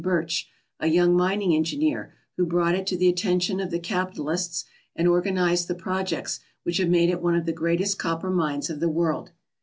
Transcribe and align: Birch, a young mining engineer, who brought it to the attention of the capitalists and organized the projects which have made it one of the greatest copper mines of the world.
Birch, 0.01 0.49
a 0.79 0.87
young 0.87 1.15
mining 1.15 1.53
engineer, 1.53 2.11
who 2.35 2.43
brought 2.43 2.73
it 2.73 2.87
to 2.87 2.97
the 2.97 3.07
attention 3.07 3.59
of 3.59 3.69
the 3.69 3.77
capitalists 3.77 4.65
and 4.95 5.07
organized 5.07 5.67
the 5.67 5.75
projects 5.75 6.39
which 6.63 6.77
have 6.77 6.89
made 6.89 7.09
it 7.11 7.21
one 7.21 7.35
of 7.35 7.45
the 7.45 7.53
greatest 7.53 7.99
copper 7.99 8.31
mines 8.31 8.67
of 8.71 8.79
the 8.79 8.89
world. 8.89 9.29